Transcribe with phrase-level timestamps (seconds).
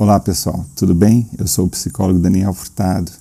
[0.00, 1.28] Olá pessoal, tudo bem?
[1.36, 3.12] Eu sou o psicólogo Daniel Furtado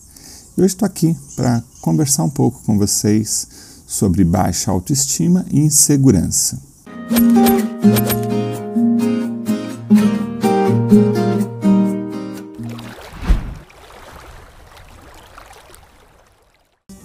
[0.58, 3.50] e hoje estou aqui para conversar um pouco com vocês
[3.86, 6.57] sobre baixa autoestima e insegurança.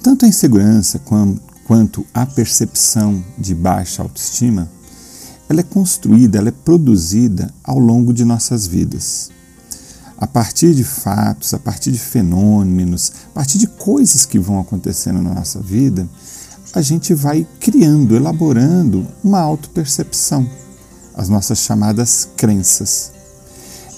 [0.01, 1.01] Tanto a insegurança
[1.67, 4.71] quanto a percepção de baixa autoestima,
[5.49, 9.35] ela é construída, ela é produzida ao longo de nossas vidas
[10.25, 15.21] a partir de fatos, a partir de fenômenos, a partir de coisas que vão acontecendo
[15.21, 16.09] na nossa vida,
[16.73, 20.49] a gente vai criando, elaborando uma autopercepção,
[21.15, 23.13] as nossas chamadas crenças.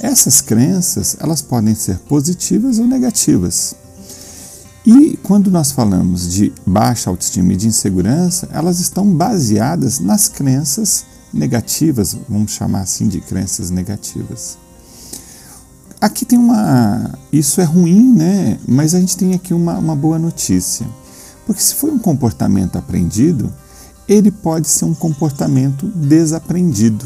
[0.00, 3.76] Essas crenças, elas podem ser positivas ou negativas.
[4.84, 11.04] E quando nós falamos de baixa autoestima e de insegurança, elas estão baseadas nas crenças
[11.32, 14.65] negativas, vamos chamar assim de crenças negativas.
[16.06, 17.10] Aqui tem uma.
[17.32, 18.60] Isso é ruim, né?
[18.64, 20.86] Mas a gente tem aqui uma, uma boa notícia.
[21.44, 23.52] Porque se foi um comportamento aprendido,
[24.06, 27.04] ele pode ser um comportamento desaprendido.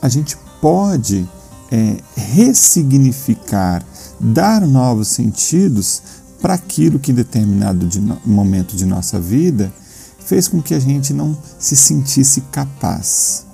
[0.00, 1.28] A gente pode
[1.70, 3.84] é, ressignificar,
[4.18, 6.00] dar novos sentidos
[6.40, 9.70] para aquilo que em determinado de no, momento de nossa vida
[10.18, 13.44] fez com que a gente não se sentisse capaz.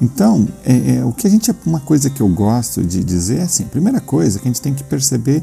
[0.00, 3.42] Então, é, é, o que a gente uma coisa que eu gosto de dizer é
[3.42, 5.42] assim, a primeira coisa que a gente tem que perceber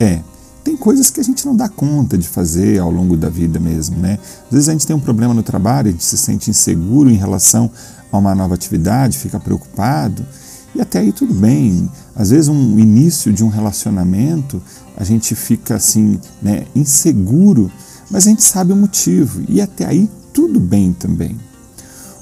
[0.00, 0.20] é
[0.64, 3.96] tem coisas que a gente não dá conta de fazer ao longo da vida mesmo,
[3.96, 4.18] né?
[4.46, 7.14] Às vezes a gente tem um problema no trabalho, a gente se sente inseguro em
[7.14, 7.70] relação
[8.12, 10.26] a uma nova atividade, fica preocupado,
[10.74, 11.90] e até aí tudo bem.
[12.14, 14.60] Às vezes um início de um relacionamento,
[14.94, 17.70] a gente fica assim, né, inseguro,
[18.10, 21.34] mas a gente sabe o motivo, e até aí tudo bem também.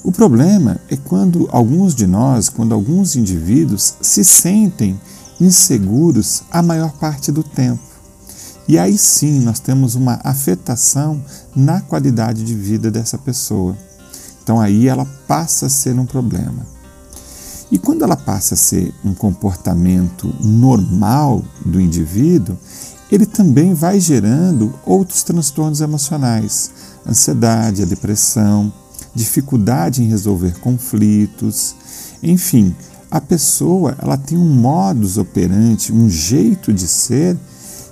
[0.07, 5.01] O problema é quando alguns de nós, quando alguns indivíduos se sentem
[5.41, 7.83] inseguros a maior parte do tempo.
[8.69, 11.21] E aí sim nós temos uma afetação
[11.57, 13.77] na qualidade de vida dessa pessoa.
[14.41, 16.65] Então aí ela passa a ser um problema.
[17.69, 22.57] E quando ela passa a ser um comportamento normal do indivíduo,
[23.11, 26.71] ele também vai gerando outros transtornos emocionais,
[27.05, 28.73] ansiedade, a depressão,
[29.17, 31.75] dificuldade em resolver conflitos,
[32.23, 32.77] enfim,
[33.11, 37.37] a pessoa ela tem um modus operandi, um jeito de ser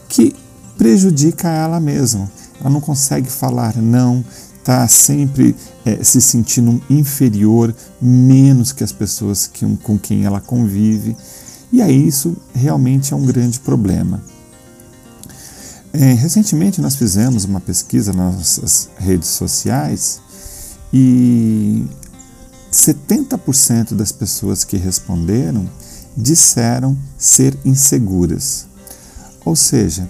[0.06, 0.36] que
[0.76, 2.30] prejudica ela mesma.
[2.60, 4.22] Ela não consegue falar não,
[4.58, 11.16] está sempre é, se sentindo inferior, menos que as pessoas que, com quem ela convive.
[11.72, 14.22] E aí isso realmente é um grande problema.
[15.90, 20.20] É, recentemente nós fizemos uma pesquisa nas nossas redes sociais
[20.96, 21.84] e
[22.70, 25.68] 70% das pessoas que responderam
[26.16, 28.68] disseram ser inseguras.
[29.44, 30.08] Ou seja,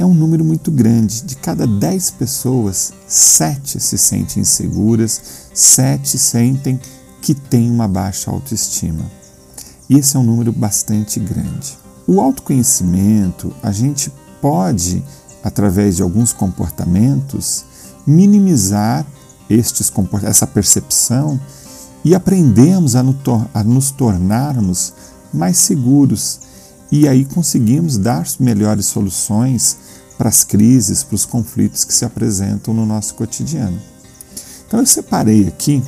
[0.00, 1.22] é um número muito grande.
[1.22, 5.20] De cada 10 pessoas, 7 se sentem inseguras,
[5.54, 6.80] 7 sentem
[7.22, 9.08] que têm uma baixa autoestima.
[9.88, 11.78] E esse é um número bastante grande.
[12.04, 15.04] O autoconhecimento, a gente pode,
[15.40, 17.64] através de alguns comportamentos,
[18.04, 19.06] minimizar
[19.48, 19.92] estes
[20.22, 21.40] essa percepção
[22.04, 23.02] e aprendemos a,
[23.64, 24.92] nos tornarmos
[25.32, 26.40] mais seguros
[26.90, 29.76] e aí conseguimos dar melhores soluções
[30.16, 33.78] para as crises, para os conflitos que se apresentam no nosso cotidiano.
[34.66, 35.82] Então eu separei aqui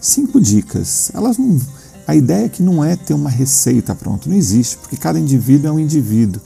[0.00, 1.10] cinco dicas.
[1.12, 1.58] Elas não,
[2.06, 5.68] a ideia é que não é ter uma receita pronta, não existe, porque cada indivíduo
[5.68, 6.40] é um indivíduo.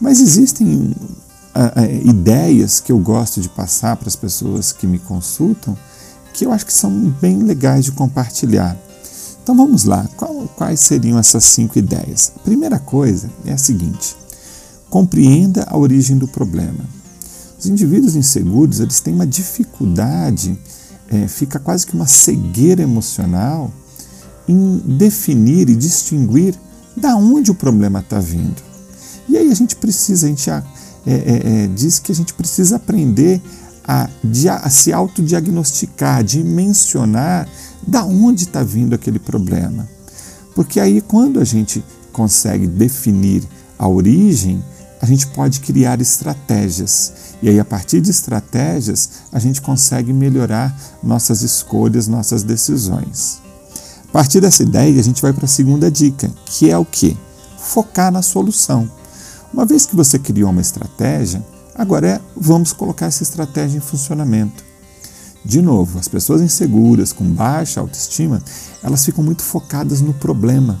[0.00, 0.94] Mas existem
[2.04, 5.76] ideias que eu gosto de passar para as pessoas que me consultam,
[6.32, 6.90] que eu acho que são
[7.20, 8.76] bem legais de compartilhar.
[9.42, 12.32] Então vamos lá, Qual, quais seriam essas cinco ideias?
[12.36, 14.16] A primeira coisa é a seguinte:
[14.88, 16.84] compreenda a origem do problema.
[17.58, 20.58] Os indivíduos inseguros eles têm uma dificuldade,
[21.08, 23.70] é, fica quase que uma cegueira emocional
[24.48, 26.54] em definir e distinguir
[26.96, 28.62] da onde o problema está vindo.
[29.28, 30.50] E aí a gente precisa, a gente
[31.06, 33.40] é, é, é, diz que a gente precisa aprender
[33.84, 34.08] a,
[34.62, 37.48] a se autodiagnosticar, dimensionar
[37.86, 39.88] da onde está vindo aquele problema.
[40.54, 43.42] Porque aí, quando a gente consegue definir
[43.78, 44.62] a origem,
[45.00, 47.12] a gente pode criar estratégias.
[47.42, 53.40] E aí, a partir de estratégias, a gente consegue melhorar nossas escolhas, nossas decisões.
[54.08, 57.16] A partir dessa ideia, a gente vai para a segunda dica, que é o que?
[57.58, 58.88] Focar na solução.
[59.52, 61.44] Uma vez que você criou uma estratégia,
[61.74, 64.64] agora é vamos colocar essa estratégia em funcionamento.
[65.44, 68.42] De novo, as pessoas inseguras, com baixa autoestima,
[68.82, 70.80] elas ficam muito focadas no problema.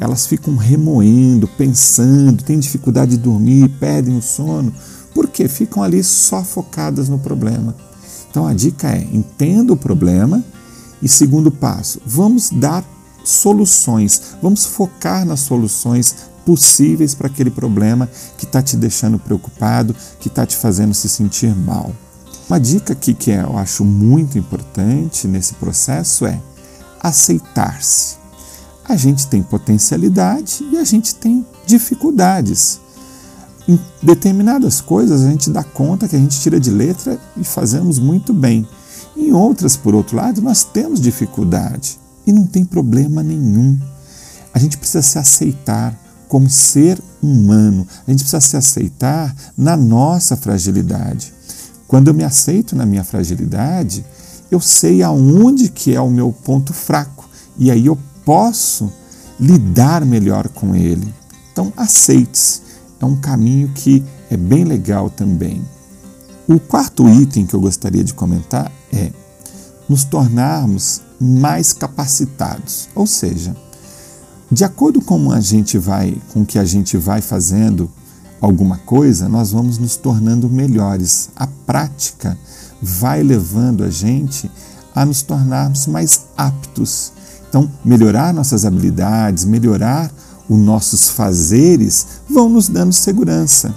[0.00, 4.74] elas ficam remoendo, pensando, têm dificuldade de dormir, perdem o sono,
[5.14, 7.76] porque ficam ali só focadas no problema.
[8.28, 10.42] Então a dica é: entenda o problema
[11.00, 12.84] e segundo passo, vamos dar
[13.22, 20.28] soluções, vamos focar nas soluções possíveis para aquele problema que está te deixando preocupado, que
[20.28, 21.92] está te fazendo se sentir mal.
[22.48, 26.40] Uma dica aqui que eu acho muito importante nesse processo é
[27.00, 28.16] aceitar-se.
[28.84, 32.80] A gente tem potencialidade e a gente tem dificuldades.
[33.66, 37.98] Em determinadas coisas a gente dá conta que a gente tira de letra e fazemos
[37.98, 38.66] muito bem.
[39.16, 43.78] Em outras, por outro lado, nós temos dificuldade e não tem problema nenhum.
[44.52, 45.98] A gente precisa se aceitar
[46.32, 51.30] como ser humano, a gente precisa se aceitar na nossa fragilidade.
[51.86, 54.02] Quando eu me aceito na minha fragilidade,
[54.50, 58.90] eu sei aonde que é o meu ponto fraco e aí eu posso
[59.38, 61.12] lidar melhor com ele.
[61.52, 62.62] Então, aceite-se.
[62.98, 65.62] É um caminho que é bem legal também.
[66.48, 69.12] O quarto item que eu gostaria de comentar é
[69.86, 73.54] nos tornarmos mais capacitados, ou seja,
[74.52, 77.90] de acordo com a gente vai, com que a gente vai fazendo
[78.38, 81.30] alguma coisa, nós vamos nos tornando melhores.
[81.34, 82.36] A prática
[82.82, 84.50] vai levando a gente
[84.94, 87.14] a nos tornarmos mais aptos.
[87.48, 90.12] Então, melhorar nossas habilidades, melhorar
[90.46, 93.74] os nossos fazeres vão nos dando segurança.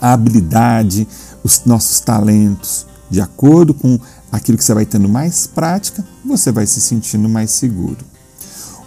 [0.00, 1.06] A habilidade,
[1.44, 4.00] os nossos talentos, de acordo com
[4.32, 8.13] aquilo que você vai tendo mais prática, você vai se sentindo mais seguro.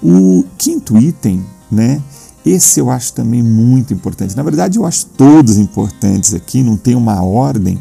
[0.01, 2.01] O quinto item, né?
[2.45, 4.35] Esse eu acho também muito importante.
[4.35, 7.77] Na verdade, eu acho todos importantes aqui, não tem uma ordem,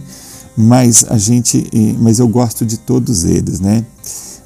[0.57, 1.71] mas a gente,
[2.01, 3.85] mas eu gosto de todos eles, né?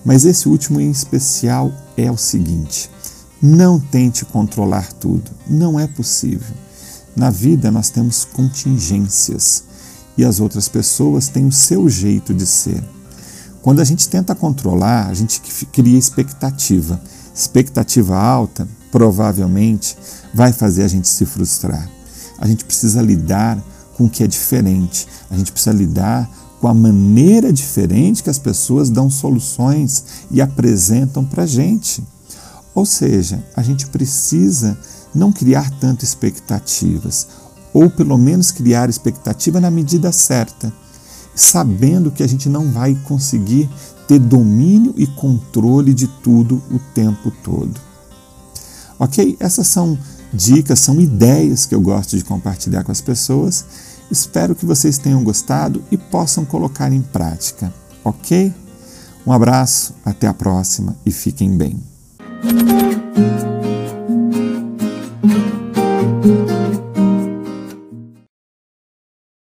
[0.05, 2.90] Mas esse último em especial é o seguinte:
[3.40, 6.55] não tente controlar tudo, não é possível.
[7.16, 9.64] Na vida nós temos contingências
[10.19, 12.82] e as outras pessoas têm o seu jeito de ser.
[13.62, 15.40] Quando a gente tenta controlar, a gente
[15.73, 17.00] cria expectativa.
[17.34, 19.96] Expectativa alta provavelmente
[20.34, 21.88] vai fazer a gente se frustrar.
[22.38, 23.62] A gente precisa lidar
[23.96, 25.06] com o que é diferente.
[25.30, 26.28] A gente precisa lidar
[26.60, 32.02] com a maneira diferente que as pessoas dão soluções e apresentam para a gente.
[32.74, 34.78] Ou seja, a gente precisa
[35.14, 37.26] não criar tanto expectativas,
[37.72, 40.72] ou pelo menos criar expectativa na medida certa,
[41.34, 43.68] sabendo que a gente não vai conseguir
[44.06, 47.80] ter domínio e controle de tudo o tempo todo.
[48.98, 49.36] Ok?
[49.38, 49.98] Essas são
[50.32, 53.64] dicas, são ideias que eu gosto de compartilhar com as pessoas.
[54.10, 57.72] Espero que vocês tenham gostado e possam colocar em prática.
[58.04, 58.52] Ok?
[59.26, 61.80] Um abraço, até a próxima e fiquem bem.